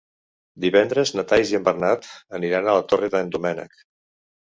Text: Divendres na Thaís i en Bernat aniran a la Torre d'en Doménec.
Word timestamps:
Divendres 0.63 1.11
na 1.19 1.27
Thaís 1.33 1.53
i 1.53 1.59
en 1.59 1.69
Bernat 1.69 2.09
aniran 2.41 2.67
a 2.67 2.77
la 2.81 2.89
Torre 2.91 3.15
d'en 3.17 3.35
Doménec. 3.39 3.83